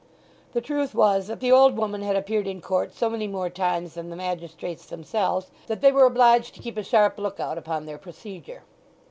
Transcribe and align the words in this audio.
The 0.53 0.61
truth 0.61 0.95
was 0.95 1.27
that 1.27 1.41
the 1.41 1.51
old 1.51 1.77
woman 1.77 2.01
had 2.01 2.15
appeared 2.15 2.47
in 2.47 2.59
court 2.59 2.91
so 2.91 3.07
many 3.07 3.27
more 3.27 3.51
times 3.51 3.93
than 3.93 4.09
the 4.09 4.15
magistrates 4.15 4.87
themselves, 4.87 5.51
that 5.67 5.81
they 5.81 5.91
were 5.91 6.05
obliged 6.05 6.55
to 6.55 6.59
keep 6.63 6.75
a 6.79 6.83
sharp 6.83 7.19
look 7.19 7.39
out 7.39 7.59
upon 7.59 7.85
their 7.85 7.99
procedure. 7.99 8.63